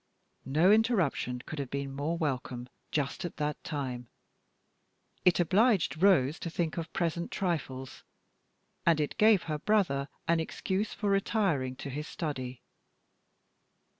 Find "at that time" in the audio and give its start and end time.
3.23-4.07